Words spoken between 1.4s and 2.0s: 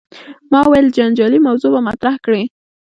موضوع به